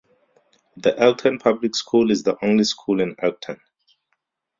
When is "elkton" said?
0.99-1.37, 3.19-3.59